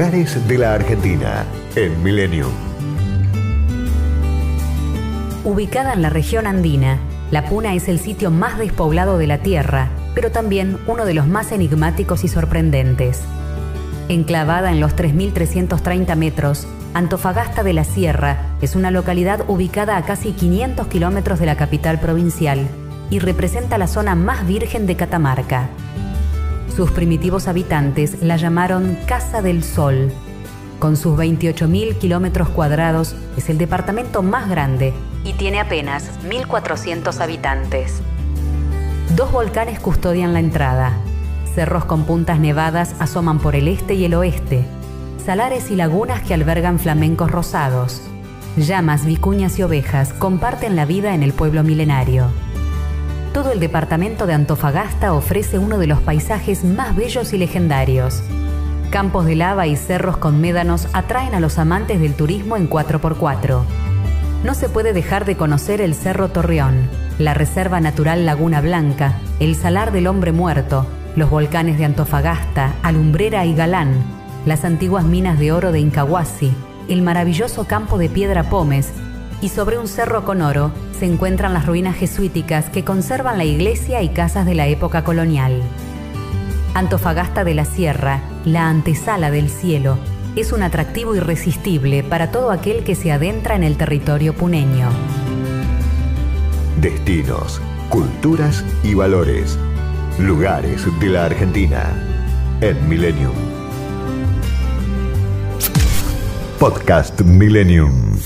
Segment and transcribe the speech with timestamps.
[0.00, 1.44] De la Argentina
[1.76, 2.50] en Millennium.
[5.44, 6.98] Ubicada en la región andina,
[7.30, 11.26] La Puna es el sitio más despoblado de la Tierra, pero también uno de los
[11.26, 13.20] más enigmáticos y sorprendentes.
[14.08, 20.32] Enclavada en los 3.330 metros, Antofagasta de la Sierra es una localidad ubicada a casi
[20.32, 22.66] 500 kilómetros de la capital provincial
[23.10, 25.68] y representa la zona más virgen de Catamarca.
[26.74, 30.12] Sus primitivos habitantes la llamaron Casa del Sol.
[30.78, 38.00] Con sus 28.000 kilómetros cuadrados, es el departamento más grande y tiene apenas 1.400 habitantes.
[39.16, 40.92] Dos volcanes custodian la entrada.
[41.54, 44.64] Cerros con puntas nevadas asoman por el este y el oeste,
[45.24, 48.00] salares y lagunas que albergan flamencos rosados.
[48.56, 52.26] Llamas, vicuñas y ovejas comparten la vida en el pueblo milenario.
[53.32, 58.22] Todo el departamento de Antofagasta ofrece uno de los paisajes más bellos y legendarios.
[58.90, 63.62] Campos de lava y cerros con médanos atraen a los amantes del turismo en 4x4.
[64.42, 66.88] No se puede dejar de conocer el Cerro Torreón,
[67.20, 73.46] la Reserva Natural Laguna Blanca, el Salar del Hombre Muerto, los volcanes de Antofagasta, Alumbrera
[73.46, 73.92] y Galán,
[74.44, 76.52] las antiguas minas de oro de Incahuasi,
[76.88, 78.90] el maravilloso campo de piedra Pómez
[79.40, 84.02] y sobre un cerro con oro se encuentran las ruinas jesuíticas que conservan la iglesia
[84.02, 85.62] y casas de la época colonial.
[86.74, 89.96] Antofagasta de la Sierra, la antesala del cielo,
[90.36, 94.90] es un atractivo irresistible para todo aquel que se adentra en el territorio puneño.
[96.82, 99.58] Destinos, culturas y valores.
[100.18, 101.94] Lugares de la Argentina
[102.60, 103.32] en Millennium.
[106.58, 108.18] Podcast Millennium.